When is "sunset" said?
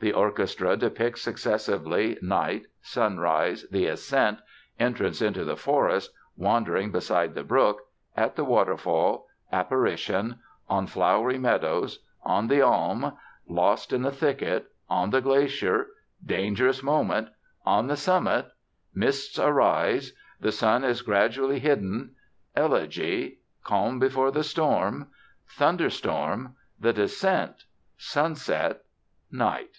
27.96-28.82